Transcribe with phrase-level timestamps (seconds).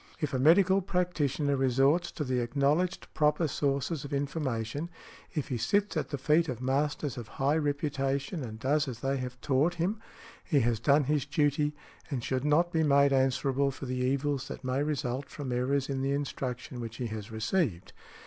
[0.19, 6.09] If a medical practitioner resorts to the acknowledged proper sources of information—if he sits at
[6.09, 10.79] the feet of masters of high reputation and does as they have taught him—he has
[10.79, 11.75] done his duty,
[12.09, 16.01] and should not be made answerable for the evils that may result from errors in
[16.01, 17.93] the instruction which he has received.